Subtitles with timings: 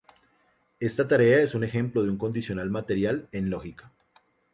[0.79, 3.91] Esta tarea es un ejemplo de un condicional material en lógica.